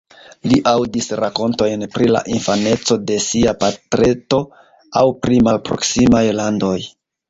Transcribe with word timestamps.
Li 0.51 0.57
aŭdis 0.69 1.09
rakontojn 1.19 1.85
pri 1.97 2.09
la 2.15 2.23
infaneco 2.37 2.99
de 3.13 3.19
sia 3.29 3.55
patreto 3.63 4.43
aŭ 5.05 5.09
pri 5.25 5.43
malproksimaj 5.53 6.29
landoj. 6.45 6.79